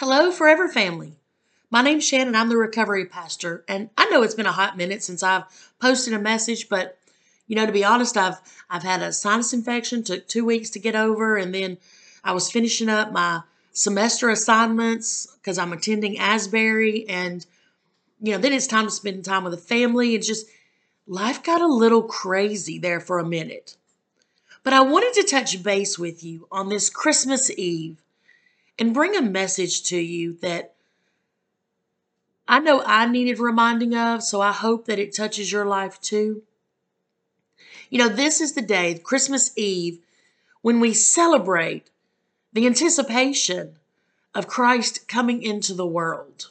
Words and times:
Hello, 0.00 0.30
Forever 0.30 0.66
Family. 0.66 1.18
My 1.70 1.82
name's 1.82 2.08
Shannon. 2.08 2.34
I'm 2.34 2.48
the 2.48 2.56
recovery 2.56 3.04
pastor, 3.04 3.66
and 3.68 3.90
I 3.98 4.06
know 4.06 4.22
it's 4.22 4.34
been 4.34 4.46
a 4.46 4.50
hot 4.50 4.78
minute 4.78 5.02
since 5.02 5.22
I've 5.22 5.44
posted 5.78 6.14
a 6.14 6.18
message, 6.18 6.70
but 6.70 6.96
you 7.46 7.54
know, 7.54 7.66
to 7.66 7.70
be 7.70 7.84
honest, 7.84 8.16
I've 8.16 8.40
I've 8.70 8.82
had 8.82 9.02
a 9.02 9.12
sinus 9.12 9.52
infection, 9.52 10.02
took 10.02 10.26
two 10.26 10.42
weeks 10.42 10.70
to 10.70 10.78
get 10.78 10.96
over, 10.96 11.36
and 11.36 11.54
then 11.54 11.76
I 12.24 12.32
was 12.32 12.50
finishing 12.50 12.88
up 12.88 13.12
my 13.12 13.42
semester 13.72 14.30
assignments 14.30 15.26
because 15.34 15.58
I'm 15.58 15.74
attending 15.74 16.18
Asbury, 16.18 17.06
and 17.06 17.44
you 18.22 18.32
know, 18.32 18.38
then 18.38 18.54
it's 18.54 18.66
time 18.66 18.86
to 18.86 18.90
spend 18.90 19.22
time 19.26 19.44
with 19.44 19.52
the 19.52 19.58
family. 19.58 20.14
It's 20.14 20.26
just 20.26 20.46
life 21.06 21.42
got 21.42 21.60
a 21.60 21.66
little 21.66 22.04
crazy 22.04 22.78
there 22.78 23.00
for 23.00 23.18
a 23.18 23.28
minute. 23.28 23.76
But 24.62 24.72
I 24.72 24.80
wanted 24.80 25.12
to 25.20 25.28
touch 25.28 25.62
base 25.62 25.98
with 25.98 26.24
you 26.24 26.48
on 26.50 26.70
this 26.70 26.88
Christmas 26.88 27.50
Eve 27.50 27.98
and 28.80 28.94
bring 28.94 29.14
a 29.14 29.22
message 29.22 29.82
to 29.84 29.98
you 29.98 30.32
that 30.40 30.74
I 32.48 32.58
know 32.58 32.82
I 32.84 33.06
needed 33.06 33.38
reminding 33.38 33.94
of, 33.94 34.24
so 34.24 34.40
I 34.40 34.52
hope 34.52 34.86
that 34.86 34.98
it 34.98 35.14
touches 35.14 35.52
your 35.52 35.66
life 35.66 36.00
too. 36.00 36.42
You 37.90 37.98
know, 37.98 38.08
this 38.08 38.40
is 38.40 38.54
the 38.54 38.62
day, 38.62 38.98
Christmas 38.98 39.52
Eve, 39.56 40.00
when 40.62 40.80
we 40.80 40.94
celebrate 40.94 41.90
the 42.52 42.66
anticipation 42.66 43.76
of 44.34 44.48
Christ 44.48 45.06
coming 45.06 45.42
into 45.42 45.74
the 45.74 45.86
world, 45.86 46.50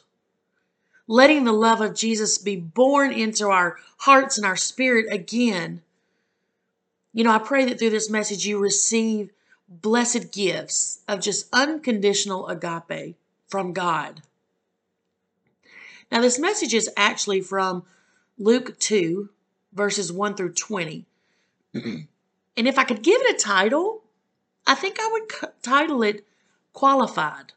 letting 1.06 1.44
the 1.44 1.52
love 1.52 1.80
of 1.80 1.94
Jesus 1.94 2.38
be 2.38 2.56
born 2.56 3.12
into 3.12 3.48
our 3.48 3.76
hearts 3.98 4.38
and 4.38 4.46
our 4.46 4.56
spirit 4.56 5.06
again. 5.12 5.82
You 7.12 7.24
know, 7.24 7.32
I 7.32 7.38
pray 7.38 7.64
that 7.66 7.78
through 7.78 7.90
this 7.90 8.08
message 8.08 8.46
you 8.46 8.58
receive 8.58 9.30
blessed 9.70 10.32
gifts 10.32 11.00
of 11.06 11.20
just 11.20 11.48
unconditional 11.52 12.48
agape 12.48 13.16
from 13.48 13.72
God. 13.72 14.22
Now, 16.10 16.20
this 16.20 16.40
message 16.40 16.74
is 16.74 16.90
actually 16.96 17.40
from 17.40 17.84
Luke 18.36 18.78
2, 18.80 19.30
verses 19.72 20.12
1 20.12 20.34
through 20.34 20.54
20. 20.54 21.06
and 21.74 22.06
if 22.56 22.78
I 22.78 22.84
could 22.84 23.02
give 23.02 23.20
it 23.22 23.36
a 23.36 23.38
title, 23.38 24.02
I 24.66 24.74
think 24.74 24.98
I 24.98 25.08
would 25.12 25.52
title 25.62 26.02
it 26.02 26.26
Qualified. 26.72 27.52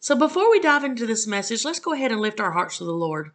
So 0.00 0.16
before 0.16 0.50
we 0.50 0.60
dive 0.60 0.84
into 0.84 1.06
this 1.06 1.26
message, 1.26 1.64
let's 1.64 1.80
go 1.80 1.92
ahead 1.92 2.10
and 2.10 2.20
lift 2.20 2.40
our 2.40 2.52
hearts 2.52 2.78
to 2.78 2.84
the 2.84 2.92
Lord. 2.92 3.32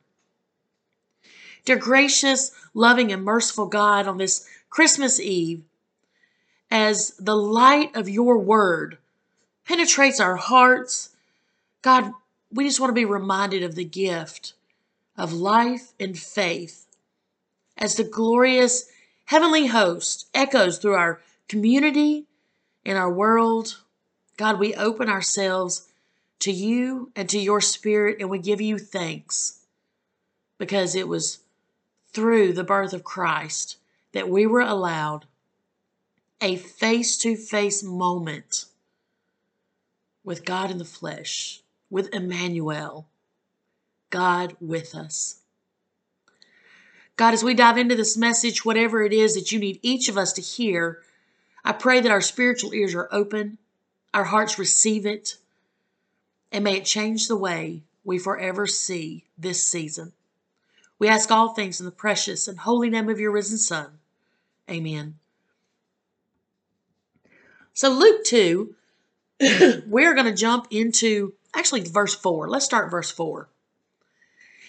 Dear 1.63 1.77
gracious, 1.77 2.51
loving, 2.73 3.11
and 3.11 3.23
merciful 3.23 3.67
God, 3.67 4.07
on 4.07 4.17
this 4.17 4.47
Christmas 4.69 5.19
Eve, 5.19 5.63
as 6.71 7.11
the 7.19 7.35
light 7.35 7.95
of 7.95 8.09
your 8.09 8.37
word 8.37 8.97
penetrates 9.67 10.19
our 10.19 10.35
hearts, 10.35 11.09
God, 11.81 12.11
we 12.51 12.65
just 12.65 12.79
want 12.79 12.89
to 12.89 12.93
be 12.93 13.05
reminded 13.05 13.63
of 13.63 13.75
the 13.75 13.85
gift 13.85 14.53
of 15.17 15.33
life 15.33 15.93
and 15.99 16.17
faith 16.17 16.85
as 17.77 17.95
the 17.95 18.03
glorious 18.03 18.89
heavenly 19.25 19.67
host 19.67 20.27
echoes 20.33 20.77
through 20.77 20.95
our 20.95 21.21
community 21.47 22.25
and 22.85 22.97
our 22.97 23.11
world. 23.11 23.81
God, 24.37 24.59
we 24.59 24.75
open 24.75 25.09
ourselves 25.09 25.87
to 26.39 26.51
you 26.51 27.11
and 27.15 27.29
to 27.29 27.39
your 27.39 27.61
spirit, 27.61 28.17
and 28.19 28.29
we 28.29 28.39
give 28.39 28.61
you 28.61 28.77
thanks 28.77 29.59
because 30.57 30.95
it 30.95 31.07
was 31.07 31.39
through 32.11 32.53
the 32.53 32.63
birth 32.63 32.93
of 32.93 33.03
Christ 33.03 33.77
that 34.11 34.29
we 34.29 34.45
were 34.45 34.61
allowed 34.61 35.25
a 36.41 36.55
face 36.57 37.17
to 37.17 37.35
face 37.35 37.83
moment 37.83 38.65
with 40.23 40.45
God 40.45 40.71
in 40.71 40.77
the 40.77 40.85
flesh, 40.85 41.61
with 41.89 42.13
Emmanuel, 42.13 43.07
God 44.09 44.55
with 44.59 44.95
us. 44.95 45.41
God, 47.15 47.33
as 47.33 47.43
we 47.43 47.53
dive 47.53 47.77
into 47.77 47.95
this 47.95 48.17
message, 48.17 48.65
whatever 48.65 49.03
it 49.03 49.13
is 49.13 49.35
that 49.35 49.51
you 49.51 49.59
need 49.59 49.79
each 49.81 50.09
of 50.09 50.17
us 50.17 50.33
to 50.33 50.41
hear, 50.41 51.01
I 51.63 51.71
pray 51.71 52.01
that 52.01 52.11
our 52.11 52.21
spiritual 52.21 52.73
ears 52.73 52.93
are 52.93 53.07
open, 53.11 53.57
our 54.13 54.25
hearts 54.25 54.59
receive 54.59 55.05
it, 55.05 55.37
and 56.51 56.63
may 56.63 56.77
it 56.77 56.85
change 56.85 57.27
the 57.27 57.37
way 57.37 57.83
we 58.03 58.17
forever 58.17 58.67
see 58.67 59.25
this 59.37 59.63
season. 59.63 60.11
We 60.99 61.07
ask 61.07 61.31
all 61.31 61.49
things 61.49 61.79
in 61.79 61.85
the 61.85 61.91
precious 61.91 62.47
and 62.47 62.59
holy 62.59 62.89
name 62.89 63.09
of 63.09 63.19
your 63.19 63.31
risen 63.31 63.57
Son. 63.57 63.99
Amen. 64.69 65.15
So, 67.75 67.89
Luke 67.89 68.23
2, 68.23 68.73
we're 69.85 70.13
going 70.13 70.27
to 70.27 70.33
jump 70.33 70.67
into 70.71 71.33
actually 71.53 71.81
verse 71.81 72.15
4. 72.15 72.47
Let's 72.47 72.63
start 72.63 72.89
verse 72.89 73.11
4. 73.11 73.49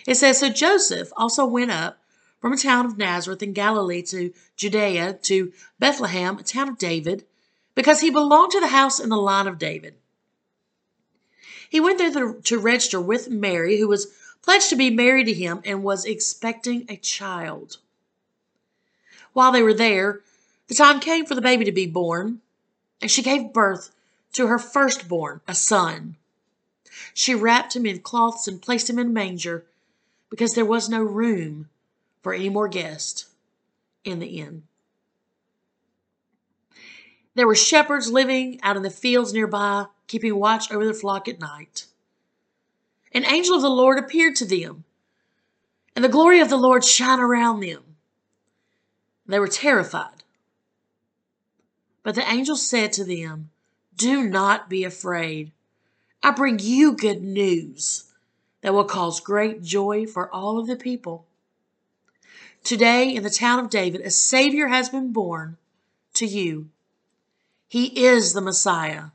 It 0.08 0.16
says 0.16 0.40
So 0.40 0.50
Joseph 0.50 1.12
also 1.16 1.46
went 1.46 1.70
up 1.70 1.98
from 2.40 2.52
a 2.52 2.56
town 2.56 2.84
of 2.84 2.98
Nazareth 2.98 3.44
in 3.44 3.52
Galilee 3.52 4.02
to 4.02 4.32
Judea 4.56 5.14
to 5.22 5.52
Bethlehem, 5.78 6.36
a 6.38 6.42
town 6.42 6.68
of 6.68 6.78
David, 6.78 7.24
because 7.76 8.00
he 8.00 8.10
belonged 8.10 8.50
to 8.50 8.60
the 8.60 8.66
house 8.66 8.98
and 8.98 9.12
the 9.12 9.16
line 9.16 9.46
of 9.46 9.58
David. 9.58 9.94
He 11.70 11.78
went 11.78 11.98
there 11.98 12.32
to 12.32 12.58
register 12.58 13.00
with 13.00 13.30
Mary, 13.30 13.78
who 13.78 13.86
was 13.86 14.08
pledged 14.42 14.70
to 14.70 14.76
be 14.76 14.90
married 14.90 15.26
to 15.26 15.32
him 15.32 15.60
and 15.64 15.84
was 15.84 16.04
expecting 16.04 16.86
a 16.88 16.96
child. 16.96 17.76
While 19.32 19.52
they 19.52 19.62
were 19.62 19.74
there, 19.74 20.22
the 20.66 20.74
time 20.74 20.98
came 20.98 21.24
for 21.24 21.36
the 21.36 21.40
baby 21.40 21.64
to 21.66 21.72
be 21.72 21.86
born 21.86 22.40
and 23.00 23.10
she 23.10 23.22
gave 23.22 23.52
birth 23.52 23.90
to 24.32 24.46
her 24.46 24.58
firstborn, 24.58 25.40
a 25.48 25.54
son. 25.54 26.16
She 27.14 27.34
wrapped 27.34 27.76
him 27.76 27.86
in 27.86 28.00
cloths 28.00 28.48
and 28.48 28.62
placed 28.62 28.88
him 28.88 28.98
in 28.98 29.08
a 29.08 29.10
manger 29.10 29.66
because 30.30 30.54
there 30.54 30.64
was 30.64 30.88
no 30.88 31.02
room 31.02 31.68
for 32.22 32.32
any 32.32 32.48
more 32.48 32.68
guests 32.68 33.26
in 34.04 34.18
the 34.18 34.38
inn. 34.38 34.64
There 37.34 37.46
were 37.46 37.54
shepherds 37.54 38.10
living 38.10 38.58
out 38.62 38.76
in 38.76 38.82
the 38.82 38.90
fields 38.90 39.32
nearby, 39.32 39.86
keeping 40.06 40.36
watch 40.36 40.72
over 40.72 40.84
their 40.84 40.94
flock 40.94 41.28
at 41.28 41.38
night. 41.38 41.86
An 43.12 43.26
angel 43.26 43.56
of 43.56 43.62
the 43.62 43.68
Lord 43.68 43.98
appeared 43.98 44.36
to 44.36 44.46
them, 44.46 44.84
and 45.94 46.04
the 46.04 46.08
glory 46.08 46.40
of 46.40 46.48
the 46.48 46.56
Lord 46.56 46.84
shone 46.84 47.20
around 47.20 47.60
them. 47.60 47.82
They 49.26 49.38
were 49.38 49.48
terrified. 49.48 50.15
But 52.06 52.14
the 52.14 52.30
angel 52.30 52.54
said 52.54 52.92
to 52.92 53.04
them, 53.04 53.50
Do 53.96 54.22
not 54.22 54.70
be 54.70 54.84
afraid. 54.84 55.50
I 56.22 56.30
bring 56.30 56.60
you 56.60 56.92
good 56.92 57.20
news 57.20 58.12
that 58.60 58.72
will 58.72 58.84
cause 58.84 59.18
great 59.18 59.60
joy 59.60 60.06
for 60.06 60.32
all 60.32 60.56
of 60.56 60.68
the 60.68 60.76
people. 60.76 61.26
Today, 62.62 63.12
in 63.12 63.24
the 63.24 63.28
town 63.28 63.58
of 63.58 63.70
David, 63.70 64.02
a 64.02 64.10
Savior 64.10 64.68
has 64.68 64.88
been 64.88 65.12
born 65.12 65.56
to 66.14 66.26
you. 66.26 66.68
He 67.66 67.86
is 68.04 68.34
the 68.34 68.40
Messiah, 68.40 69.06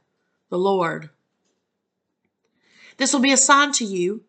the 0.50 0.58
Lord. 0.58 1.12
This 2.98 3.14
will 3.14 3.22
be 3.22 3.32
a 3.32 3.38
sign 3.38 3.72
to 3.72 3.86
you. 3.86 4.26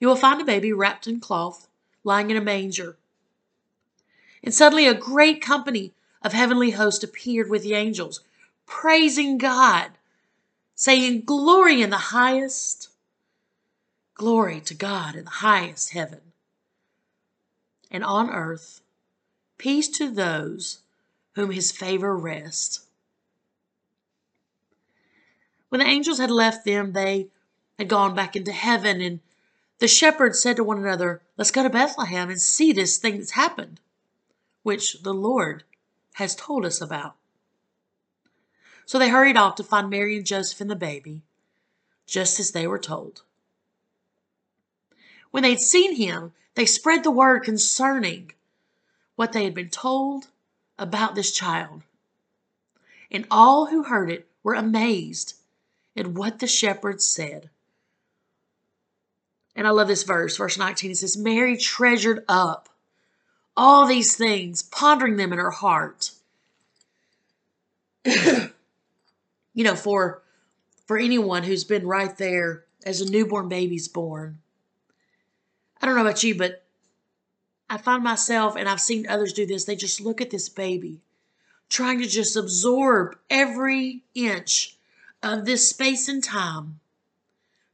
You 0.00 0.08
will 0.08 0.16
find 0.16 0.40
a 0.40 0.44
baby 0.44 0.72
wrapped 0.72 1.06
in 1.06 1.20
cloth, 1.20 1.68
lying 2.02 2.32
in 2.32 2.36
a 2.36 2.40
manger. 2.40 2.96
And 4.42 4.52
suddenly 4.52 4.88
a 4.88 4.92
great 4.94 5.40
company 5.40 5.92
of 6.26 6.32
heavenly 6.32 6.72
host 6.72 7.04
appeared 7.04 7.48
with 7.48 7.62
the 7.62 7.74
angels, 7.74 8.20
praising 8.66 9.38
God, 9.38 9.92
saying, 10.74 11.20
Glory 11.20 11.80
in 11.80 11.90
the 11.90 11.96
highest, 11.96 12.88
glory 14.14 14.60
to 14.62 14.74
God 14.74 15.14
in 15.14 15.24
the 15.24 15.30
highest 15.30 15.90
heaven, 15.90 16.32
and 17.92 18.02
on 18.02 18.28
earth, 18.28 18.80
peace 19.56 19.88
to 19.90 20.10
those 20.10 20.80
whom 21.36 21.52
his 21.52 21.70
favor 21.70 22.16
rests. 22.16 22.86
When 25.68 25.78
the 25.78 25.86
angels 25.86 26.18
had 26.18 26.32
left 26.32 26.64
them, 26.64 26.92
they 26.92 27.28
had 27.78 27.88
gone 27.88 28.16
back 28.16 28.34
into 28.34 28.50
heaven, 28.50 29.00
and 29.00 29.20
the 29.78 29.86
shepherds 29.86 30.40
said 30.40 30.56
to 30.56 30.64
one 30.64 30.78
another, 30.78 31.22
Let's 31.36 31.52
go 31.52 31.62
to 31.62 31.70
Bethlehem 31.70 32.30
and 32.30 32.40
see 32.40 32.72
this 32.72 32.98
thing 32.98 33.18
that's 33.18 33.30
happened, 33.30 33.78
which 34.64 35.04
the 35.04 35.14
Lord 35.14 35.62
has 36.16 36.34
told 36.34 36.64
us 36.64 36.80
about. 36.80 37.14
So 38.86 38.98
they 38.98 39.10
hurried 39.10 39.36
off 39.36 39.56
to 39.56 39.62
find 39.62 39.90
Mary 39.90 40.16
and 40.16 40.24
Joseph 40.24 40.62
and 40.62 40.70
the 40.70 40.74
baby, 40.74 41.20
just 42.06 42.40
as 42.40 42.52
they 42.52 42.66
were 42.66 42.78
told. 42.78 43.20
When 45.30 45.42
they'd 45.42 45.60
seen 45.60 45.96
him, 45.96 46.32
they 46.54 46.64
spread 46.64 47.04
the 47.04 47.10
word 47.10 47.40
concerning 47.40 48.32
what 49.16 49.32
they 49.32 49.44
had 49.44 49.52
been 49.52 49.68
told 49.68 50.28
about 50.78 51.14
this 51.14 51.32
child. 51.32 51.82
And 53.10 53.26
all 53.30 53.66
who 53.66 53.82
heard 53.82 54.10
it 54.10 54.26
were 54.42 54.54
amazed 54.54 55.34
at 55.94 56.06
what 56.06 56.38
the 56.38 56.46
shepherds 56.46 57.04
said. 57.04 57.50
And 59.54 59.66
I 59.66 59.70
love 59.70 59.88
this 59.88 60.04
verse, 60.04 60.38
verse 60.38 60.56
19. 60.56 60.92
It 60.92 60.96
says, 60.96 61.18
Mary 61.18 61.58
treasured 61.58 62.24
up 62.26 62.70
all 63.56 63.86
these 63.86 64.16
things, 64.16 64.62
pondering 64.62 65.16
them 65.16 65.32
in 65.32 65.38
her 65.38 65.50
heart. 65.50 66.12
you 68.04 69.64
know, 69.64 69.74
for 69.74 70.22
for 70.86 70.98
anyone 70.98 71.42
who's 71.42 71.64
been 71.64 71.86
right 71.86 72.16
there 72.16 72.64
as 72.84 73.00
a 73.00 73.10
newborn 73.10 73.48
baby's 73.48 73.88
born. 73.88 74.38
I 75.82 75.86
don't 75.86 75.96
know 75.96 76.02
about 76.02 76.22
you, 76.22 76.36
but 76.36 76.64
I 77.68 77.78
find 77.78 78.04
myself, 78.04 78.54
and 78.56 78.68
I've 78.68 78.80
seen 78.80 79.08
others 79.08 79.32
do 79.32 79.44
this, 79.44 79.64
they 79.64 79.74
just 79.74 80.00
look 80.00 80.20
at 80.20 80.30
this 80.30 80.48
baby, 80.48 81.00
trying 81.68 82.00
to 82.00 82.06
just 82.06 82.36
absorb 82.36 83.16
every 83.28 84.04
inch 84.14 84.76
of 85.22 85.44
this 85.44 85.68
space 85.68 86.08
and 86.08 86.22
time 86.22 86.78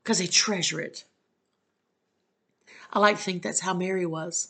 because 0.02 0.19
they 0.19 0.26
treasure 0.26 0.81
it. 0.81 1.05
I 2.90 2.99
like 2.99 3.19
to 3.19 3.23
think 3.23 3.43
that's 3.43 3.61
how 3.61 3.75
Mary 3.75 4.06
was. 4.06 4.49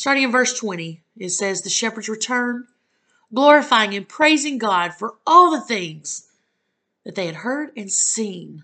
Starting 0.00 0.22
in 0.22 0.32
verse 0.32 0.58
20, 0.58 1.02
it 1.18 1.28
says, 1.28 1.60
The 1.60 1.68
shepherds 1.68 2.08
returned, 2.08 2.64
glorifying 3.34 3.92
and 3.92 4.08
praising 4.08 4.56
God 4.56 4.94
for 4.94 5.16
all 5.26 5.50
the 5.50 5.60
things 5.60 6.26
that 7.04 7.16
they 7.16 7.26
had 7.26 7.34
heard 7.34 7.70
and 7.76 7.92
seen, 7.92 8.62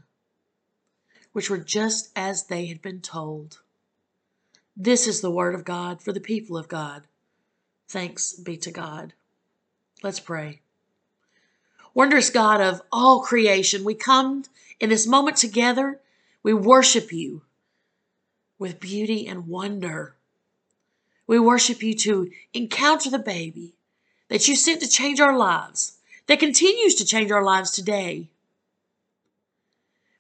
which 1.33 1.51
were 1.51 1.59
just 1.59 2.09
as 2.17 2.45
they 2.47 2.65
had 2.65 2.81
been 2.81 3.03
told. 3.03 3.61
This 4.75 5.07
is 5.07 5.21
the 5.21 5.31
word 5.31 5.55
of 5.55 5.67
God 5.67 6.01
for 6.01 6.11
the 6.11 6.23
people 6.23 6.57
of 6.57 6.69
God. 6.69 7.07
Thanks 7.87 8.33
be 8.33 8.57
to 8.57 8.71
God. 8.71 9.13
Let's 10.03 10.21
pray. 10.21 10.63
Wondrous 11.93 12.31
God 12.31 12.63
of 12.63 12.81
all 12.91 13.21
creation, 13.21 13.85
we 13.85 13.95
come 13.95 14.45
in 14.81 14.89
this 14.89 15.07
moment 15.07 15.37
together. 15.37 16.01
We 16.43 16.55
worship 16.55 17.13
you 17.13 17.43
with 18.59 18.81
beauty 18.81 19.27
and 19.27 19.49
wonder. 19.49 20.17
We 21.27 21.39
worship 21.39 21.83
you 21.83 21.95
to 21.95 22.31
encounter 22.55 23.11
the 23.11 23.19
baby 23.19 23.75
that 24.29 24.47
you 24.49 24.57
sent 24.57 24.81
to 24.83 24.89
change 24.89 25.21
our 25.21 25.37
lives, 25.37 25.99
that 26.27 26.41
continues 26.41 26.95
to 26.97 27.05
change 27.05 27.31
our 27.31 27.43
lives 27.43 27.71
today. 27.71 28.29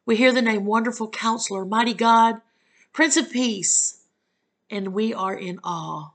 We 0.05 0.17
hear 0.17 0.33
the 0.33 0.43
name 0.43 0.65
Wonderful 0.65 1.09
Counselor, 1.09 1.65
Mighty 1.65 1.95
God, 1.95 2.41
Prince 2.93 3.17
of 3.17 3.31
Peace, 3.31 4.05
and 4.71 4.95
we 4.95 5.13
are 5.13 5.35
in 5.35 5.59
awe. 5.65 6.13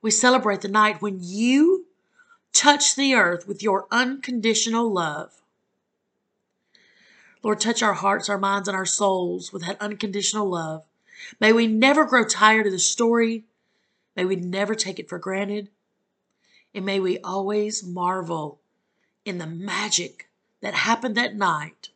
We 0.00 0.10
celebrate 0.10 0.60
the 0.60 0.68
night 0.68 1.00
when 1.00 1.18
you 1.20 1.86
touch 2.52 2.94
the 2.94 3.14
earth 3.14 3.46
with 3.46 3.62
your 3.62 3.86
unconditional 3.90 4.90
love. 4.90 5.32
Lord, 7.42 7.60
touch 7.60 7.82
our 7.82 7.94
hearts, 7.94 8.30
our 8.30 8.38
minds, 8.38 8.68
and 8.68 8.76
our 8.76 8.86
souls 8.86 9.52
with 9.52 9.66
that 9.66 9.80
unconditional 9.80 10.48
love. 10.48 10.84
May 11.40 11.52
we 11.52 11.66
never 11.66 12.04
grow 12.04 12.24
tired 12.24 12.66
of 12.66 12.72
the 12.72 12.78
story. 12.78 13.44
May 14.16 14.24
we 14.24 14.36
never 14.36 14.74
take 14.74 14.98
it 14.98 15.08
for 15.08 15.18
granted. 15.18 15.68
And 16.74 16.84
may 16.84 17.00
we 17.00 17.18
always 17.18 17.84
marvel 17.84 18.60
in 19.24 19.38
the 19.38 19.46
magic 19.46 20.28
that 20.60 20.74
happened 20.74 21.16
that 21.16 21.36
night 21.36 21.90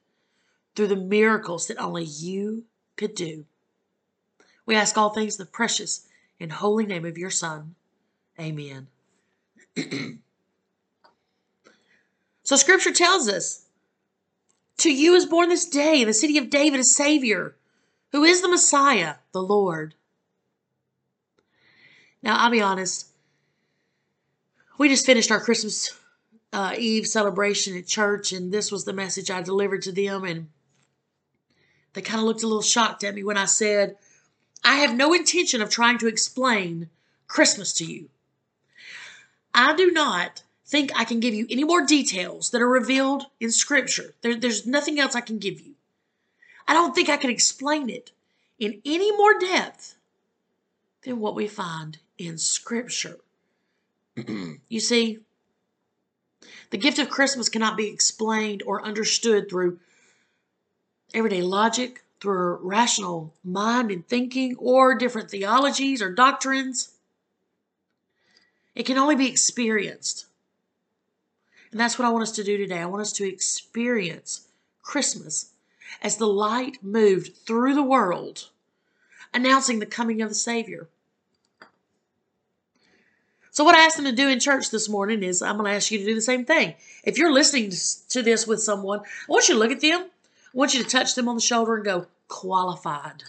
through 0.74 0.88
the 0.88 0.96
miracles 0.96 1.66
that 1.66 1.78
only 1.78 2.04
you 2.04 2.64
could 2.96 3.14
do. 3.14 3.44
We 4.66 4.76
ask 4.76 4.96
all 4.96 5.10
things 5.10 5.38
in 5.38 5.44
the 5.44 5.50
precious 5.50 6.06
and 6.38 6.52
holy 6.52 6.86
name 6.86 7.04
of 7.04 7.18
your 7.18 7.30
Son. 7.30 7.74
Amen. 8.38 8.86
so, 12.42 12.56
Scripture 12.56 12.92
tells 12.92 13.28
us 13.28 13.64
to 14.78 14.92
you 14.92 15.14
is 15.14 15.26
born 15.26 15.48
this 15.48 15.66
day 15.66 16.00
in 16.02 16.06
the 16.06 16.14
city 16.14 16.38
of 16.38 16.50
David 16.50 16.80
a 16.80 16.84
Savior, 16.84 17.56
who 18.12 18.24
is 18.24 18.40
the 18.42 18.48
Messiah, 18.48 19.16
the 19.32 19.42
Lord. 19.42 19.94
Now, 22.22 22.36
I'll 22.38 22.50
be 22.50 22.60
honest. 22.60 23.06
We 24.78 24.88
just 24.88 25.06
finished 25.06 25.30
our 25.30 25.40
Christmas 25.40 25.96
uh, 26.52 26.74
Eve 26.78 27.06
celebration 27.06 27.76
at 27.76 27.86
church, 27.86 28.32
and 28.32 28.52
this 28.52 28.72
was 28.72 28.84
the 28.84 28.92
message 28.92 29.30
I 29.30 29.42
delivered 29.42 29.82
to 29.82 29.92
them. 29.92 30.24
And 30.24 30.48
they 31.92 32.02
kind 32.02 32.20
of 32.20 32.26
looked 32.26 32.42
a 32.42 32.46
little 32.46 32.62
shocked 32.62 33.04
at 33.04 33.14
me 33.14 33.22
when 33.22 33.36
I 33.36 33.44
said, 33.44 33.96
I 34.64 34.76
have 34.76 34.96
no 34.96 35.12
intention 35.12 35.62
of 35.62 35.70
trying 35.70 35.98
to 35.98 36.08
explain 36.08 36.90
Christmas 37.26 37.72
to 37.74 37.84
you. 37.84 38.08
I 39.54 39.74
do 39.74 39.90
not 39.90 40.42
think 40.66 40.90
I 40.94 41.04
can 41.04 41.20
give 41.20 41.34
you 41.34 41.46
any 41.50 41.64
more 41.64 41.84
details 41.84 42.50
that 42.50 42.62
are 42.62 42.68
revealed 42.68 43.24
in 43.40 43.50
Scripture. 43.50 44.14
There, 44.22 44.34
there's 44.34 44.66
nothing 44.66 44.98
else 44.98 45.14
I 45.14 45.20
can 45.20 45.38
give 45.38 45.60
you. 45.60 45.74
I 46.68 46.74
don't 46.74 46.94
think 46.94 47.08
I 47.08 47.16
can 47.16 47.30
explain 47.30 47.88
it 47.88 48.12
in 48.58 48.82
any 48.84 49.10
more 49.16 49.38
depth 49.38 49.96
than 51.02 51.18
what 51.18 51.34
we 51.34 51.48
find 51.48 51.98
in 52.18 52.36
Scripture. 52.36 53.18
you 54.68 54.80
see, 54.80 55.20
the 56.68 56.76
gift 56.76 56.98
of 56.98 57.08
Christmas 57.08 57.48
cannot 57.48 57.78
be 57.78 57.88
explained 57.88 58.62
or 58.66 58.84
understood 58.84 59.48
through 59.48 59.78
everyday 61.14 61.40
logic, 61.40 62.04
through 62.20 62.58
rational 62.60 63.32
mind 63.42 63.90
and 63.90 64.06
thinking, 64.06 64.54
or 64.58 64.94
different 64.94 65.30
theologies 65.30 66.02
or 66.02 66.12
doctrines. 66.12 66.90
It 68.74 68.84
can 68.84 68.98
only 68.98 69.16
be 69.16 69.28
experienced. 69.28 70.26
And 71.70 71.80
that's 71.80 71.98
what 71.98 72.06
I 72.06 72.10
want 72.10 72.24
us 72.24 72.32
to 72.32 72.44
do 72.44 72.58
today. 72.58 72.80
I 72.80 72.86
want 72.86 73.00
us 73.02 73.12
to 73.14 73.26
experience 73.26 74.48
Christmas 74.82 75.52
as 76.02 76.16
the 76.16 76.26
light 76.26 76.78
moved 76.82 77.36
through 77.46 77.74
the 77.74 77.82
world, 77.82 78.50
announcing 79.32 79.78
the 79.78 79.86
coming 79.86 80.22
of 80.22 80.28
the 80.28 80.34
Savior. 80.34 80.88
So, 83.50 83.64
what 83.64 83.74
I 83.74 83.84
asked 83.84 83.96
them 83.96 84.06
to 84.06 84.12
do 84.12 84.28
in 84.28 84.38
church 84.38 84.70
this 84.70 84.88
morning 84.88 85.22
is 85.22 85.42
I'm 85.42 85.56
going 85.56 85.68
to 85.68 85.74
ask 85.74 85.90
you 85.90 85.98
to 85.98 86.04
do 86.04 86.14
the 86.14 86.20
same 86.20 86.44
thing. 86.44 86.74
If 87.02 87.18
you're 87.18 87.32
listening 87.32 87.72
to 88.10 88.22
this 88.22 88.46
with 88.46 88.62
someone, 88.62 89.00
I 89.00 89.32
want 89.32 89.48
you 89.48 89.54
to 89.54 89.58
look 89.58 89.72
at 89.72 89.80
them. 89.80 90.02
I 90.02 90.56
want 90.56 90.74
you 90.74 90.82
to 90.82 90.88
touch 90.88 91.14
them 91.14 91.28
on 91.28 91.34
the 91.34 91.40
shoulder 91.40 91.74
and 91.74 91.84
go, 91.84 92.06
qualified. 92.28 93.24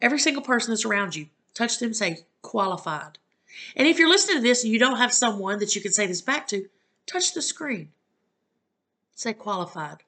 Every 0.00 0.18
single 0.18 0.42
person 0.42 0.70
that's 0.70 0.84
around 0.84 1.14
you, 1.16 1.26
touch 1.52 1.78
them, 1.78 1.92
say, 1.92 2.20
qualified. 2.40 3.18
And 3.76 3.86
if 3.86 3.98
you're 3.98 4.08
listening 4.08 4.38
to 4.38 4.42
this 4.42 4.64
and 4.64 4.72
you 4.72 4.78
don't 4.78 4.98
have 4.98 5.12
someone 5.12 5.58
that 5.58 5.74
you 5.74 5.82
can 5.82 5.92
say 5.92 6.06
this 6.06 6.22
back 6.22 6.48
to, 6.48 6.68
touch 7.06 7.34
the 7.34 7.42
screen. 7.42 7.90
Say 9.14 9.32
qualified. 9.32 9.98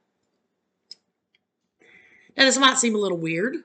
Now, 2.36 2.44
this 2.44 2.58
might 2.58 2.78
seem 2.78 2.94
a 2.94 2.98
little 2.98 3.18
weird, 3.18 3.56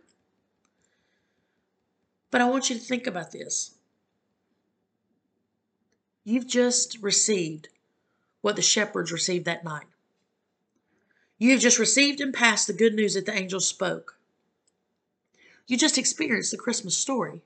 but 2.30 2.40
I 2.40 2.50
want 2.50 2.70
you 2.70 2.78
to 2.78 2.82
think 2.82 3.06
about 3.06 3.32
this. 3.32 3.76
You've 6.24 6.48
just 6.48 6.98
received 7.02 7.68
what 8.42 8.56
the 8.56 8.62
shepherds 8.62 9.12
received 9.12 9.46
that 9.46 9.66
night. 9.66 9.88
You 11.38 11.52
have 11.52 11.60
just 11.60 11.80
received 11.80 12.22
and 12.22 12.34
passed 12.34 12.68
the 12.68 12.74
good 12.74 12.94
news 12.94 13.16
that 13.16 13.26
the 13.26 13.36
angels 13.36 13.68
spoke. 13.68 14.18
You 15.68 15.76
just 15.76 15.98
experienced 15.98 16.52
the 16.52 16.58
Christmas 16.58 16.96
story. 16.96 17.42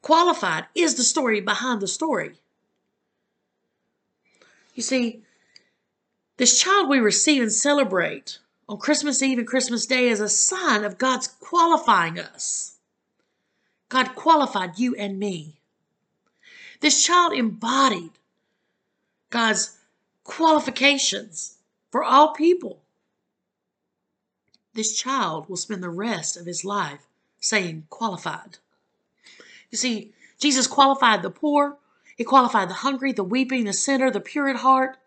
Qualified 0.00 0.66
is 0.74 0.94
the 0.94 1.02
story 1.02 1.40
behind 1.40 1.80
the 1.80 1.88
story. 1.88 2.36
You 4.74 4.82
see, 4.82 5.22
this 6.36 6.60
child 6.60 6.88
we 6.88 7.00
receive 7.00 7.42
and 7.42 7.52
celebrate 7.52 8.38
on 8.68 8.78
Christmas 8.78 9.22
Eve 9.22 9.38
and 9.38 9.46
Christmas 9.46 9.86
Day 9.86 10.08
is 10.08 10.20
a 10.20 10.28
sign 10.28 10.84
of 10.84 10.98
God's 10.98 11.26
qualifying 11.26 12.18
us. 12.18 12.76
God 13.88 14.14
qualified 14.14 14.78
you 14.78 14.94
and 14.96 15.18
me. 15.18 15.54
This 16.80 17.02
child 17.02 17.32
embodied 17.32 18.10
God's 19.30 19.78
qualifications 20.22 21.56
for 21.90 22.04
all 22.04 22.34
people. 22.34 22.82
This 24.74 24.96
child 24.96 25.48
will 25.48 25.56
spend 25.56 25.82
the 25.82 25.88
rest 25.88 26.36
of 26.36 26.46
his 26.46 26.64
life 26.64 27.06
saying 27.40 27.86
qualified. 27.88 28.58
You 29.70 29.78
see, 29.78 30.12
Jesus 30.38 30.66
qualified 30.66 31.22
the 31.22 31.30
poor, 31.30 31.78
he 32.16 32.24
qualified 32.24 32.68
the 32.68 32.74
hungry, 32.74 33.12
the 33.12 33.24
weeping, 33.24 33.64
the 33.64 33.72
sinner, 33.72 34.10
the 34.10 34.20
pure 34.20 34.48
at 34.48 34.56
heart. 34.56 34.98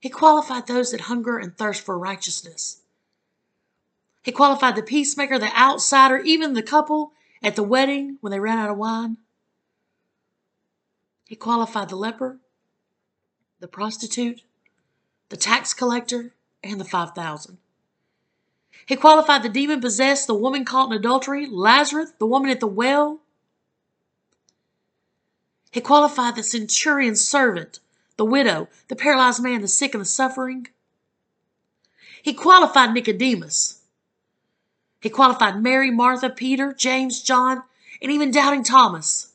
He 0.00 0.08
qualified 0.08 0.66
those 0.66 0.90
that 0.90 1.02
hunger 1.02 1.38
and 1.38 1.56
thirst 1.56 1.82
for 1.82 1.98
righteousness. 1.98 2.82
He 4.22 4.32
qualified 4.32 4.76
the 4.76 4.82
peacemaker, 4.82 5.38
the 5.38 5.56
outsider, 5.56 6.18
even 6.18 6.52
the 6.52 6.62
couple 6.62 7.12
at 7.42 7.56
the 7.56 7.62
wedding 7.62 8.18
when 8.20 8.30
they 8.30 8.40
ran 8.40 8.58
out 8.58 8.70
of 8.70 8.76
wine. 8.76 9.18
He 11.24 11.36
qualified 11.36 11.88
the 11.88 11.96
leper, 11.96 12.38
the 13.60 13.68
prostitute, 13.68 14.42
the 15.28 15.36
tax 15.36 15.74
collector, 15.74 16.34
and 16.62 16.80
the 16.80 16.84
5,000. 16.84 17.58
He 18.84 18.96
qualified 18.96 19.42
the 19.42 19.48
demon 19.48 19.80
possessed, 19.80 20.26
the 20.26 20.34
woman 20.34 20.64
caught 20.64 20.90
in 20.90 20.96
adultery, 20.96 21.46
Lazarus, 21.46 22.12
the 22.18 22.26
woman 22.26 22.50
at 22.50 22.60
the 22.60 22.66
well, 22.66 23.20
he 25.76 25.82
qualified 25.82 26.36
the 26.36 26.42
centurion's 26.42 27.22
servant, 27.22 27.80
the 28.16 28.24
widow, 28.24 28.68
the 28.88 28.96
paralyzed 28.96 29.42
man, 29.42 29.60
the 29.60 29.68
sick, 29.68 29.94
and 29.94 30.00
the 30.00 30.06
suffering. 30.06 30.68
He 32.22 32.32
qualified 32.32 32.92
Nicodemus. 32.92 33.82
He 35.00 35.10
qualified 35.10 35.62
Mary, 35.62 35.90
Martha, 35.90 36.30
Peter, 36.30 36.72
James, 36.72 37.22
John, 37.22 37.62
and 38.02 38.10
even 38.10 38.30
doubting 38.30 38.62
Thomas. 38.62 39.32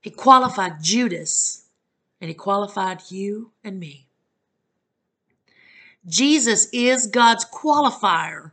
He 0.00 0.10
qualified 0.10 0.82
Judas 0.82 1.66
and 2.20 2.28
He 2.28 2.34
qualified 2.34 3.02
you 3.10 3.52
and 3.62 3.78
me. 3.78 4.06
Jesus 6.06 6.68
is 6.72 7.06
God's 7.06 7.44
qualifier 7.44 8.52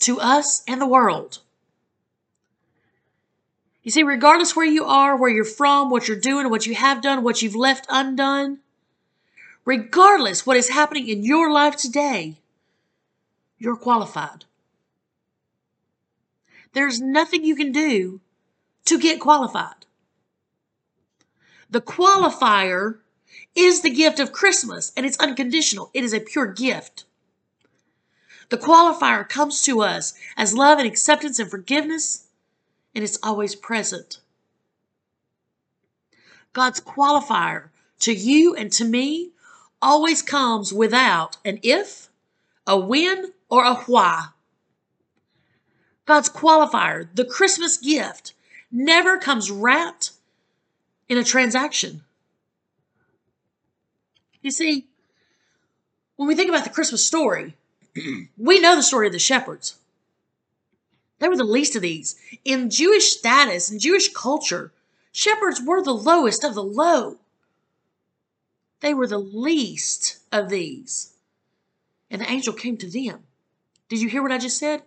to 0.00 0.18
us 0.20 0.62
and 0.66 0.80
the 0.80 0.86
world. 0.86 1.40
You 3.82 3.90
see, 3.90 4.02
regardless 4.02 4.54
where 4.54 4.66
you 4.66 4.84
are, 4.84 5.16
where 5.16 5.30
you're 5.30 5.44
from, 5.44 5.90
what 5.90 6.06
you're 6.06 6.18
doing, 6.18 6.50
what 6.50 6.66
you 6.66 6.74
have 6.74 7.00
done, 7.00 7.22
what 7.22 7.40
you've 7.40 7.56
left 7.56 7.86
undone, 7.88 8.58
regardless 9.64 10.44
what 10.44 10.56
is 10.56 10.68
happening 10.68 11.08
in 11.08 11.24
your 11.24 11.50
life 11.50 11.76
today, 11.76 12.36
you're 13.58 13.76
qualified. 13.76 14.44
There's 16.72 17.00
nothing 17.00 17.44
you 17.44 17.56
can 17.56 17.72
do 17.72 18.20
to 18.84 18.98
get 18.98 19.20
qualified. 19.20 19.86
The 21.70 21.80
qualifier 21.80 22.98
is 23.54 23.80
the 23.80 23.90
gift 23.90 24.20
of 24.20 24.32
Christmas, 24.32 24.92
and 24.96 25.06
it's 25.06 25.18
unconditional. 25.18 25.90
It 25.94 26.04
is 26.04 26.12
a 26.12 26.20
pure 26.20 26.46
gift. 26.46 27.04
The 28.48 28.58
qualifier 28.58 29.28
comes 29.28 29.62
to 29.62 29.80
us 29.80 30.14
as 30.36 30.54
love 30.54 30.78
and 30.78 30.86
acceptance 30.86 31.38
and 31.38 31.50
forgiveness, 31.50 32.26
and 33.00 33.08
it's 33.08 33.18
always 33.22 33.54
present. 33.54 34.20
God's 36.52 36.82
qualifier 36.82 37.70
to 38.00 38.12
you 38.12 38.54
and 38.54 38.70
to 38.72 38.84
me 38.84 39.30
always 39.80 40.20
comes 40.20 40.70
without 40.70 41.38
an 41.42 41.60
if, 41.62 42.10
a 42.66 42.78
when, 42.78 43.32
or 43.48 43.64
a 43.64 43.76
why. 43.86 44.26
God's 46.04 46.28
qualifier, 46.28 47.08
the 47.14 47.24
Christmas 47.24 47.78
gift, 47.78 48.34
never 48.70 49.16
comes 49.16 49.50
wrapped 49.50 50.10
in 51.08 51.16
a 51.16 51.24
transaction. 51.24 52.02
You 54.42 54.50
see, 54.50 54.88
when 56.16 56.28
we 56.28 56.34
think 56.34 56.50
about 56.50 56.64
the 56.64 56.70
Christmas 56.70 57.06
story, 57.06 57.54
we 58.36 58.60
know 58.60 58.76
the 58.76 58.82
story 58.82 59.06
of 59.06 59.14
the 59.14 59.18
shepherds. 59.18 59.79
They 61.20 61.28
were 61.28 61.36
the 61.36 61.44
least 61.44 61.76
of 61.76 61.82
these. 61.82 62.16
In 62.44 62.70
Jewish 62.70 63.12
status 63.12 63.70
and 63.70 63.78
Jewish 63.78 64.12
culture, 64.12 64.72
shepherds 65.12 65.62
were 65.62 65.82
the 65.82 65.94
lowest 65.94 66.42
of 66.42 66.54
the 66.54 66.64
low. 66.64 67.18
They 68.80 68.94
were 68.94 69.06
the 69.06 69.18
least 69.18 70.18
of 70.32 70.48
these. 70.48 71.12
And 72.10 72.20
the 72.20 72.30
angel 72.30 72.54
came 72.54 72.76
to 72.78 72.90
them. 72.90 73.20
Did 73.88 74.00
you 74.00 74.08
hear 74.08 74.22
what 74.22 74.32
I 74.32 74.38
just 74.38 74.58
said? 74.58 74.82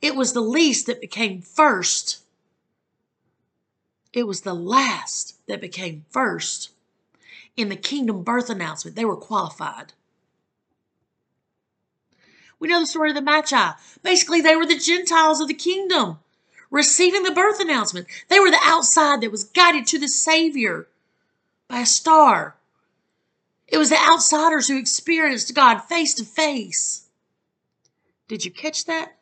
It 0.00 0.14
was 0.14 0.32
the 0.32 0.40
least 0.40 0.86
that 0.86 1.00
became 1.00 1.42
first. 1.42 2.22
It 4.12 4.26
was 4.26 4.42
the 4.42 4.54
last 4.54 5.36
that 5.46 5.60
became 5.60 6.04
first. 6.10 6.70
In 7.56 7.68
the 7.68 7.76
kingdom 7.76 8.22
birth 8.22 8.48
announcement, 8.50 8.94
they 8.94 9.04
were 9.04 9.16
qualified. 9.16 9.92
We 12.62 12.68
know 12.68 12.78
the 12.78 12.86
story 12.86 13.10
of 13.10 13.16
the 13.16 13.22
Magi. 13.22 13.72
Basically, 14.04 14.40
they 14.40 14.54
were 14.54 14.64
the 14.64 14.78
Gentiles 14.78 15.40
of 15.40 15.48
the 15.48 15.52
kingdom 15.52 16.20
receiving 16.70 17.24
the 17.24 17.32
birth 17.32 17.58
announcement. 17.58 18.06
They 18.28 18.38
were 18.38 18.52
the 18.52 18.60
outside 18.62 19.20
that 19.20 19.32
was 19.32 19.42
guided 19.42 19.88
to 19.88 19.98
the 19.98 20.06
Savior 20.06 20.86
by 21.66 21.80
a 21.80 21.86
star. 21.86 22.54
It 23.66 23.78
was 23.78 23.90
the 23.90 23.98
outsiders 23.98 24.68
who 24.68 24.78
experienced 24.78 25.52
God 25.56 25.80
face 25.80 26.14
to 26.14 26.24
face. 26.24 27.06
Did 28.28 28.44
you 28.44 28.52
catch 28.52 28.84
that? 28.84 29.16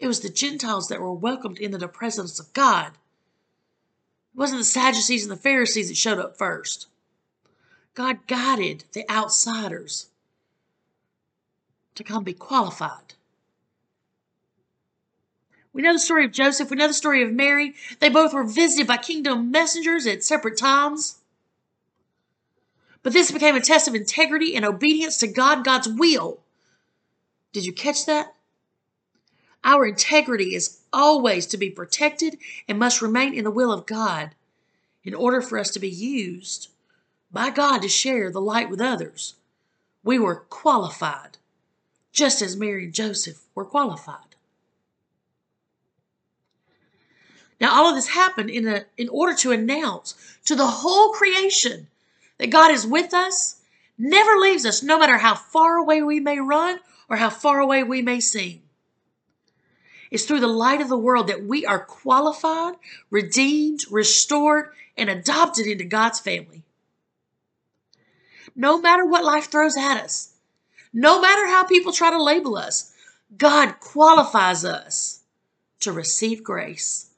It 0.00 0.08
was 0.08 0.18
the 0.18 0.28
Gentiles 0.28 0.88
that 0.88 1.00
were 1.00 1.12
welcomed 1.12 1.58
into 1.58 1.78
the 1.78 1.86
presence 1.86 2.40
of 2.40 2.52
God. 2.54 2.88
It 2.88 4.38
wasn't 4.38 4.58
the 4.58 4.64
Sadducees 4.64 5.22
and 5.22 5.30
the 5.30 5.36
Pharisees 5.36 5.90
that 5.90 5.96
showed 5.96 6.18
up 6.18 6.36
first. 6.36 6.88
God 7.94 8.26
guided 8.26 8.82
the 8.94 9.08
outsiders 9.08 10.08
to 11.94 12.04
come 12.04 12.24
be 12.24 12.32
qualified. 12.32 13.14
We 15.72 15.82
know 15.82 15.92
the 15.92 15.98
story 15.98 16.24
of 16.24 16.32
Joseph. 16.32 16.70
We 16.70 16.76
know 16.76 16.86
the 16.86 16.94
story 16.94 17.22
of 17.22 17.32
Mary. 17.32 17.74
They 17.98 18.08
both 18.08 18.32
were 18.32 18.44
visited 18.44 18.86
by 18.86 18.96
kingdom 18.96 19.50
messengers 19.50 20.06
at 20.06 20.22
separate 20.22 20.56
times. 20.56 21.18
But 23.02 23.12
this 23.12 23.30
became 23.30 23.56
a 23.56 23.60
test 23.60 23.88
of 23.88 23.94
integrity 23.94 24.54
and 24.54 24.64
obedience 24.64 25.18
to 25.18 25.26
God, 25.26 25.64
God's 25.64 25.88
will. 25.88 26.40
Did 27.52 27.66
you 27.66 27.72
catch 27.72 28.06
that? 28.06 28.34
Our 29.64 29.86
integrity 29.86 30.54
is 30.54 30.80
always 30.92 31.46
to 31.46 31.56
be 31.56 31.70
protected 31.70 32.38
and 32.68 32.78
must 32.78 33.02
remain 33.02 33.34
in 33.34 33.44
the 33.44 33.50
will 33.50 33.72
of 33.72 33.86
God 33.86 34.34
in 35.02 35.14
order 35.14 35.42
for 35.42 35.58
us 35.58 35.70
to 35.70 35.80
be 35.80 35.90
used 35.90 36.68
by 37.32 37.50
God 37.50 37.82
to 37.82 37.88
share 37.88 38.30
the 38.30 38.40
light 38.40 38.70
with 38.70 38.80
others. 38.80 39.34
We 40.02 40.18
were 40.18 40.36
qualified, 40.36 41.38
just 42.14 42.40
as 42.40 42.56
Mary 42.56 42.84
and 42.84 42.94
Joseph 42.94 43.44
were 43.54 43.66
qualified. 43.66 44.36
Now, 47.60 47.74
all 47.74 47.90
of 47.90 47.94
this 47.94 48.08
happened 48.08 48.48
in, 48.48 48.66
a, 48.66 48.84
in 48.96 49.10
order 49.10 49.36
to 49.36 49.52
announce 49.52 50.14
to 50.46 50.56
the 50.56 50.66
whole 50.66 51.12
creation 51.12 51.88
that 52.38 52.50
God 52.50 52.70
is 52.70 52.86
with 52.86 53.12
us, 53.12 53.60
never 53.98 54.38
leaves 54.38 54.64
us, 54.64 54.82
no 54.82 54.98
matter 54.98 55.18
how 55.18 55.34
far 55.34 55.76
away 55.76 56.02
we 56.02 56.20
may 56.20 56.40
run 56.40 56.80
or 57.08 57.16
how 57.16 57.30
far 57.30 57.60
away 57.60 57.82
we 57.82 58.00
may 58.00 58.20
seem. 58.20 58.62
It's 60.10 60.24
through 60.24 60.40
the 60.40 60.46
light 60.46 60.80
of 60.80 60.88
the 60.88 60.96
world 60.96 61.26
that 61.26 61.44
we 61.44 61.66
are 61.66 61.84
qualified, 61.84 62.74
redeemed, 63.10 63.80
restored, 63.90 64.70
and 64.96 65.10
adopted 65.10 65.66
into 65.66 65.84
God's 65.84 66.20
family 66.20 66.64
no 68.54 68.80
matter 68.80 69.04
what 69.04 69.24
life 69.24 69.50
throws 69.50 69.76
at 69.76 70.02
us, 70.02 70.33
no 70.94 71.20
matter 71.20 71.46
how 71.48 71.64
people 71.64 71.92
try 71.92 72.10
to 72.10 72.22
label 72.22 72.56
us, 72.56 72.92
God 73.36 73.80
qualifies 73.80 74.64
us 74.64 75.20
to 75.80 75.92
receive 75.92 76.44
grace. 76.44 77.10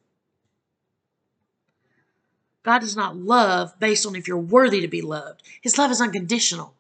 God 2.62 2.80
does 2.80 2.97
not 2.97 3.16
love 3.16 3.78
based 3.78 4.06
on 4.06 4.16
if 4.16 4.26
you're 4.26 4.38
worthy 4.38 4.80
to 4.80 4.88
be 4.88 5.02
loved. 5.02 5.42
His 5.61 5.78
love 5.78 5.90
is 5.90 6.00
unconditional. 6.00 6.75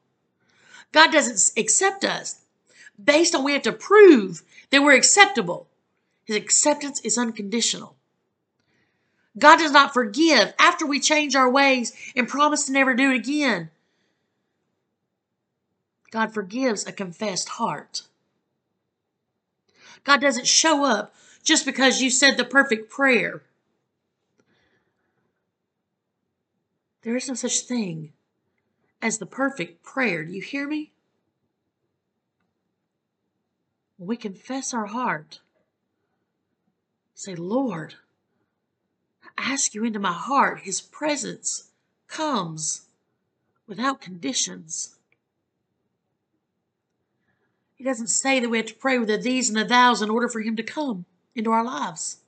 God 0.90 1.12
doesn't 1.12 1.60
accept 1.60 2.04
us 2.04 2.40
based 3.02 3.34
on 3.34 3.44
we 3.44 3.52
have 3.52 3.62
to 3.62 3.72
prove 3.72 4.42
that 4.70 4.82
we're 4.82 4.96
acceptable. 4.96 5.68
His 6.24 6.36
acceptance 6.36 7.00
is 7.00 7.18
unconditional. 7.18 7.94
God 9.38 9.58
does 9.58 9.70
not 9.70 9.92
forgive 9.92 10.54
after 10.58 10.86
we 10.86 10.98
change 10.98 11.36
our 11.36 11.50
ways 11.50 11.92
and 12.16 12.26
promise 12.26 12.64
to 12.64 12.72
never 12.72 12.94
do 12.94 13.10
it 13.10 13.16
again. 13.16 13.70
God 16.10 16.32
forgives 16.32 16.86
a 16.86 16.92
confessed 16.92 17.50
heart. 17.50 18.02
God 20.04 20.20
doesn't 20.20 20.46
show 20.46 20.84
up 20.84 21.14
just 21.42 21.66
because 21.66 22.00
you 22.00 22.10
said 22.10 22.36
the 22.36 22.44
perfect 22.44 22.90
prayer. 22.90 23.42
There 27.02 27.16
is 27.16 27.28
no 27.28 27.34
such 27.34 27.60
thing 27.60 28.12
as 29.00 29.18
the 29.18 29.26
perfect 29.26 29.82
prayer. 29.84 30.24
Do 30.24 30.32
you 30.32 30.42
hear 30.42 30.66
me? 30.66 30.92
When 33.96 34.08
we 34.08 34.16
confess 34.16 34.74
our 34.74 34.86
heart, 34.86 35.40
say, 37.14 37.34
Lord, 37.34 37.94
I 39.38 39.52
ask 39.52 39.74
you 39.74 39.84
into 39.84 39.98
my 39.98 40.12
heart. 40.12 40.60
His 40.60 40.80
presence 40.80 41.70
comes 42.08 42.86
without 43.66 44.00
conditions. 44.00 44.95
He 47.76 47.84
doesn't 47.84 48.08
say 48.08 48.40
that 48.40 48.48
we 48.48 48.56
have 48.56 48.66
to 48.66 48.74
pray 48.74 48.98
with 48.98 49.08
the 49.08 49.18
these 49.18 49.48
and 49.48 49.56
the 49.56 49.64
thous 49.64 50.00
in 50.00 50.10
order 50.10 50.28
for 50.28 50.40
him 50.40 50.56
to 50.56 50.62
come 50.62 51.04
into 51.34 51.50
our 51.50 51.64
lives. 51.64 52.18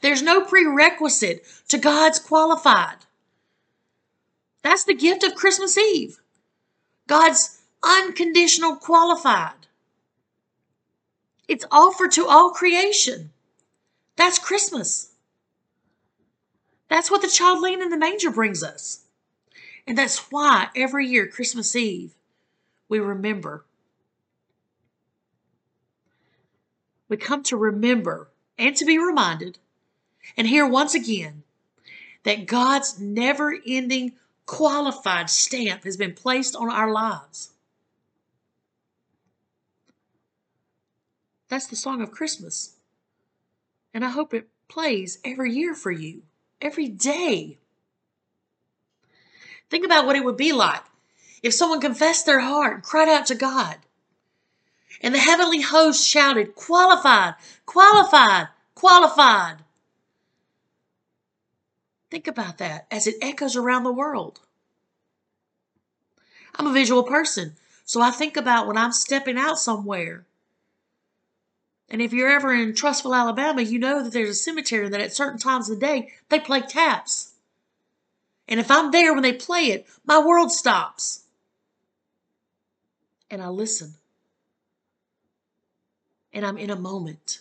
There's 0.00 0.22
no 0.22 0.44
prerequisite 0.44 1.44
to 1.68 1.78
God's 1.78 2.18
qualified. 2.18 3.04
That's 4.62 4.84
the 4.84 4.94
gift 4.94 5.22
of 5.22 5.34
Christmas 5.34 5.76
Eve. 5.76 6.20
God's 7.06 7.62
unconditional 7.82 8.76
qualified. 8.76 9.66
It's 11.48 11.66
offered 11.70 12.12
to 12.12 12.26
all 12.26 12.50
creation. 12.50 13.30
That's 14.16 14.38
Christmas. 14.38 15.12
That's 16.88 17.10
what 17.10 17.22
the 17.22 17.28
child 17.28 17.60
laying 17.60 17.82
in 17.82 17.90
the 17.90 17.98
manger 17.98 18.30
brings 18.30 18.62
us. 18.62 19.04
And 19.86 19.98
that's 19.98 20.30
why 20.32 20.68
every 20.74 21.06
year, 21.06 21.26
Christmas 21.26 21.76
Eve, 21.76 22.16
we 22.88 22.98
remember 22.98 23.65
we 27.08 27.16
come 27.16 27.42
to 27.44 27.56
remember 27.56 28.30
and 28.58 28.76
to 28.76 28.84
be 28.84 28.98
reminded 28.98 29.58
and 30.36 30.46
hear 30.46 30.66
once 30.66 30.94
again 30.94 31.42
that 32.24 32.46
God's 32.46 32.98
never 33.00 33.56
ending 33.66 34.12
qualified 34.46 35.30
stamp 35.30 35.84
has 35.84 35.96
been 35.96 36.14
placed 36.14 36.56
on 36.56 36.70
our 36.70 36.90
lives. 36.90 37.50
That's 41.48 41.66
the 41.66 41.76
song 41.76 42.02
of 42.02 42.10
Christmas. 42.10 42.74
And 43.94 44.04
I 44.04 44.10
hope 44.10 44.34
it 44.34 44.48
plays 44.68 45.18
every 45.24 45.52
year 45.52 45.74
for 45.74 45.92
you, 45.92 46.22
every 46.60 46.88
day. 46.88 47.58
Think 49.70 49.84
about 49.84 50.06
what 50.06 50.16
it 50.16 50.24
would 50.24 50.36
be 50.36 50.52
like 50.52 50.82
if 51.42 51.54
someone 51.54 51.80
confessed 51.80 52.26
their 52.26 52.40
heart 52.40 52.74
and 52.74 52.82
cried 52.82 53.08
out 53.08 53.26
to 53.26 53.34
God. 53.34 53.76
And 55.02 55.14
the 55.14 55.18
heavenly 55.18 55.60
host 55.60 56.06
shouted, 56.06 56.54
Qualified, 56.54 57.34
qualified, 57.64 58.48
qualified. 58.74 59.58
Think 62.10 62.26
about 62.26 62.58
that 62.58 62.86
as 62.90 63.06
it 63.06 63.16
echoes 63.20 63.56
around 63.56 63.84
the 63.84 63.92
world. 63.92 64.40
I'm 66.54 66.66
a 66.66 66.72
visual 66.72 67.02
person, 67.02 67.56
so 67.84 68.00
I 68.00 68.10
think 68.10 68.36
about 68.36 68.66
when 68.66 68.78
I'm 68.78 68.92
stepping 68.92 69.36
out 69.36 69.58
somewhere. 69.58 70.24
And 71.88 72.02
if 72.02 72.12
you're 72.12 72.30
ever 72.30 72.52
in 72.52 72.72
Trussville, 72.72 73.16
Alabama, 73.16 73.62
you 73.62 73.78
know 73.78 74.02
that 74.02 74.12
there's 74.12 74.30
a 74.30 74.34
cemetery 74.34 74.86
and 74.86 74.94
that 74.94 75.00
at 75.00 75.14
certain 75.14 75.38
times 75.38 75.68
of 75.68 75.78
the 75.78 75.86
day 75.86 76.12
they 76.28 76.40
play 76.40 76.60
taps. 76.60 77.34
And 78.48 78.58
if 78.58 78.70
I'm 78.70 78.90
there 78.90 79.12
when 79.12 79.22
they 79.22 79.32
play 79.32 79.66
it, 79.66 79.86
my 80.04 80.18
world 80.18 80.52
stops. 80.52 81.24
And 83.30 83.42
I 83.42 83.48
listen. 83.48 83.94
And 86.36 86.44
I'm 86.44 86.58
in 86.58 86.68
a 86.68 86.76
moment. 86.76 87.40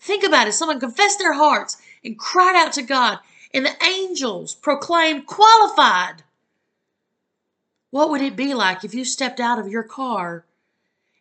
Think 0.00 0.24
about 0.24 0.48
it. 0.48 0.54
Someone 0.54 0.80
confessed 0.80 1.18
their 1.18 1.34
hearts 1.34 1.76
and 2.02 2.18
cried 2.18 2.56
out 2.56 2.72
to 2.72 2.82
God, 2.82 3.18
and 3.52 3.66
the 3.66 3.84
angels 3.84 4.54
proclaimed 4.54 5.26
qualified. 5.26 6.22
What 7.90 8.08
would 8.08 8.22
it 8.22 8.34
be 8.34 8.54
like 8.54 8.82
if 8.82 8.94
you 8.94 9.04
stepped 9.04 9.40
out 9.40 9.58
of 9.58 9.68
your 9.68 9.82
car 9.82 10.46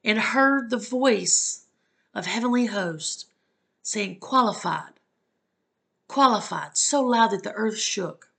and 0.02 0.18
heard 0.18 0.70
the 0.70 0.78
voice 0.78 1.66
of 2.14 2.26
heavenly 2.26 2.68
host 2.68 3.26
saying 3.84 4.20
qualified, 4.22 4.94
qualified, 6.08 6.78
so 6.78 7.04
loud 7.04 7.32
that 7.32 7.44
the 7.44 7.52
earth 7.52 7.80
shook? 7.80 8.30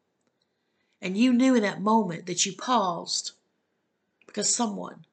And 1.03 1.19
you 1.19 1.35
knew 1.35 1.55
in 1.55 1.65
that 1.65 1.83
moment 1.83 2.25
that 2.25 2.47
you 2.47 2.55
paused 2.55 3.33
because 4.27 4.49
someone 4.49 5.05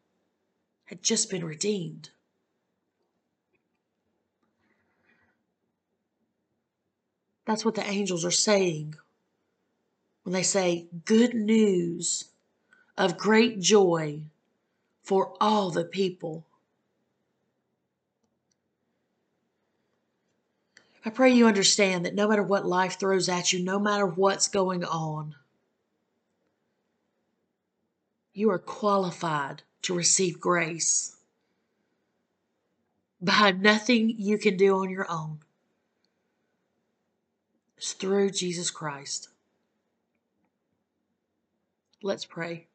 had 0.86 1.04
just 1.04 1.30
been 1.30 1.44
redeemed. 1.44 2.12
That's 7.48 7.64
what 7.64 7.76
the 7.76 7.90
angels 7.90 8.26
are 8.26 8.32
saying 8.32 8.96
when 10.24 10.34
they 10.34 10.44
say, 10.44 10.88
Good 11.06 11.34
news 11.34 12.26
of 12.98 13.18
great 13.18 13.62
joy 13.62 14.24
for 15.02 15.34
all 15.40 15.72
the 15.72 15.86
people. 15.86 16.46
I 21.06 21.10
pray 21.10 21.32
you 21.32 21.48
understand 21.48 22.06
that 22.06 22.16
no 22.16 22.28
matter 22.28 22.44
what 22.44 22.66
life 22.66 23.00
throws 23.00 23.30
at 23.30 23.54
you, 23.54 23.64
no 23.64 23.80
matter 23.80 24.06
what's 24.06 24.50
going 24.50 24.84
on, 24.84 25.36
you 28.34 28.52
are 28.52 28.60
qualified 28.60 29.64
to 29.84 29.94
receive 29.94 30.42
grace 30.42 31.16
by 33.22 33.52
nothing 33.52 34.14
you 34.18 34.38
can 34.38 34.58
do 34.58 34.80
on 34.80 34.90
your 34.90 35.10
own. 35.10 35.40
It's 37.78 37.94
through 37.94 38.32
Jesus 38.32 38.72
Christ. 38.72 39.30
Let's 42.02 42.26
pray. 42.26 42.68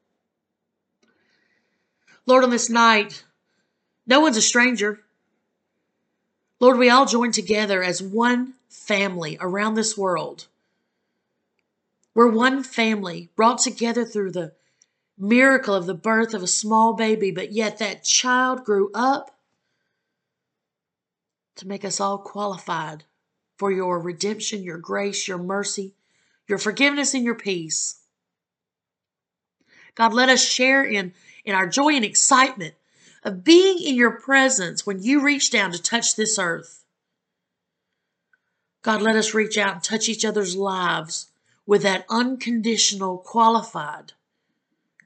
Lord, 2.25 2.45
on 2.45 2.51
this 2.51 2.71
night, 2.71 3.25
no 4.07 4.21
one's 4.21 4.37
a 4.37 4.43
stranger. 4.43 5.01
Lord, 6.61 6.79
we 6.79 6.91
all 6.91 7.07
join 7.07 7.33
together 7.33 7.83
as 7.83 8.01
one 8.01 8.55
family 8.69 9.37
around 9.41 9.75
this 9.75 9.99
world. 9.99 10.47
We're 12.15 12.29
one 12.29 12.63
family 12.63 13.31
brought 13.35 13.59
together 13.59 14.05
through 14.05 14.33
the 14.33 14.53
miracle 15.19 15.75
of 15.75 15.87
the 15.87 15.95
birth 15.95 16.35
of 16.35 16.43
a 16.43 16.49
small 16.49 16.95
baby, 16.95 17.31
but 17.31 17.53
yet 17.53 17.79
that 17.79 18.05
child 18.05 18.65
grew 18.65 18.91
up 18.95 19.37
to 21.57 21.67
make 21.67 21.85
us 21.85 22.01
all 22.01 22.19
qualified 22.19 23.05
for 23.63 23.71
your 23.71 24.01
redemption, 24.01 24.65
your 24.65 24.77
grace, 24.77 25.29
your 25.29 25.39
mercy, 25.39 25.95
your 26.49 26.59
forgiveness, 26.59 27.15
and 27.15 27.23
your 27.23 27.37
peace. 27.37 28.01
God, 29.95 30.13
let 30.13 30.29
us 30.29 30.43
share 30.45 30.85
in, 30.85 31.13
in 31.45 31.55
our 31.55 31.69
joy 31.69 31.91
and 31.91 32.05
excitement 32.05 32.75
of 33.23 33.45
being 33.45 33.79
in 33.81 33.95
your 33.95 34.19
presence 34.19 34.85
when 34.85 35.01
you 35.01 35.23
reach 35.23 35.53
down 35.53 35.71
to 35.71 35.81
touch 35.81 36.17
this 36.17 36.41
earth. 36.41 36.83
God, 38.83 39.01
let 39.01 39.15
us 39.15 39.33
reach 39.33 39.57
out 39.57 39.75
and 39.75 39.83
touch 39.85 40.09
each 40.09 40.25
other's 40.25 40.57
lives 40.57 41.29
with 41.65 41.85
that 41.85 42.05
unconditional, 42.11 43.19
qualified, 43.19 44.15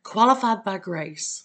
qualified 0.03 0.65
by 0.65 0.79
grace, 0.79 1.45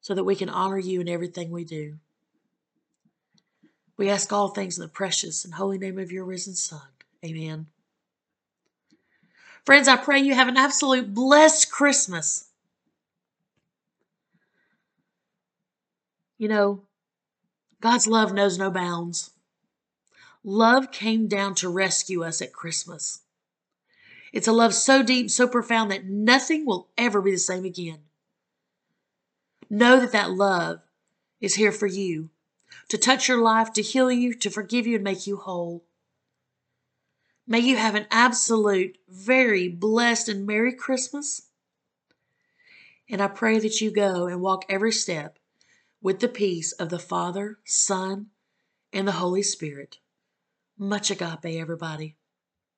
so 0.00 0.12
that 0.12 0.24
we 0.24 0.34
can 0.34 0.48
honor 0.48 0.78
you 0.80 1.00
in 1.00 1.08
everything 1.08 1.52
we 1.52 1.62
do. 1.62 2.00
We 3.96 4.10
ask 4.10 4.32
all 4.32 4.48
things 4.48 4.76
in 4.76 4.82
the 4.82 4.88
precious 4.88 5.44
and 5.44 5.54
holy 5.54 5.78
name 5.78 5.98
of 5.98 6.10
your 6.10 6.24
risen 6.24 6.54
Son. 6.54 6.80
Amen. 7.24 7.66
Friends, 9.64 9.88
I 9.88 9.96
pray 9.96 10.18
you 10.18 10.34
have 10.34 10.48
an 10.48 10.56
absolute 10.56 11.14
blessed 11.14 11.70
Christmas. 11.70 12.48
You 16.36 16.48
know, 16.48 16.82
God's 17.80 18.06
love 18.06 18.32
knows 18.32 18.58
no 18.58 18.70
bounds. 18.70 19.30
Love 20.42 20.90
came 20.90 21.28
down 21.28 21.54
to 21.54 21.68
rescue 21.68 22.22
us 22.22 22.42
at 22.42 22.52
Christmas. 22.52 23.20
It's 24.32 24.48
a 24.48 24.52
love 24.52 24.74
so 24.74 25.02
deep, 25.02 25.30
so 25.30 25.46
profound 25.46 25.90
that 25.90 26.04
nothing 26.04 26.66
will 26.66 26.88
ever 26.98 27.22
be 27.22 27.30
the 27.30 27.38
same 27.38 27.64
again. 27.64 28.00
Know 29.70 29.98
that 30.00 30.12
that 30.12 30.32
love 30.32 30.80
is 31.40 31.54
here 31.54 31.72
for 31.72 31.86
you 31.86 32.30
to 32.88 32.98
touch 32.98 33.28
your 33.28 33.40
life, 33.40 33.72
to 33.72 33.82
heal 33.82 34.10
you, 34.10 34.34
to 34.34 34.50
forgive 34.50 34.86
you, 34.86 34.96
and 34.96 35.04
make 35.04 35.26
you 35.26 35.36
whole. 35.36 35.84
May 37.46 37.60
you 37.60 37.76
have 37.76 37.94
an 37.94 38.06
absolute, 38.10 38.98
very 39.08 39.68
blessed 39.68 40.28
and 40.28 40.46
Merry 40.46 40.72
Christmas. 40.72 41.42
And 43.08 43.20
I 43.20 43.28
pray 43.28 43.58
that 43.58 43.80
you 43.80 43.90
go 43.90 44.26
and 44.26 44.40
walk 44.40 44.64
every 44.68 44.92
step 44.92 45.38
with 46.00 46.20
the 46.20 46.28
peace 46.28 46.72
of 46.72 46.88
the 46.88 46.98
Father, 46.98 47.58
Son, 47.64 48.28
and 48.92 49.06
the 49.06 49.12
Holy 49.12 49.42
Spirit. 49.42 49.98
Much 50.78 51.10
agape, 51.10 51.44
everybody. 51.44 52.16